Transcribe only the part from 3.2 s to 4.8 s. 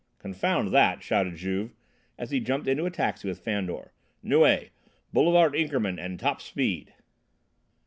with Fandor. "Neuilly!